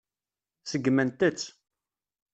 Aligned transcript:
Seggment-tt. 0.69 1.47